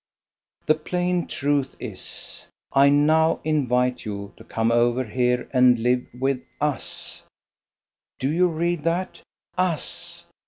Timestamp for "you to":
4.03-4.43